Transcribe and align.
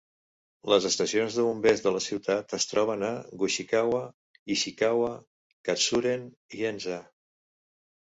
Les 0.71 0.85
estacions 0.87 1.35
de 1.39 1.43
bombers 1.47 1.83
de 1.87 1.91
la 1.95 1.99
ciutat 2.05 2.55
es 2.57 2.65
troben 2.71 3.05
a 3.09 3.11
Gushikawa, 3.41 3.99
Ishikawa, 4.55 5.11
Katsuren 5.69 6.25
i 6.61 6.67
Henza. 6.71 6.99